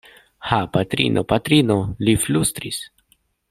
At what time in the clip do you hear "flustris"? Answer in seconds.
2.25-2.85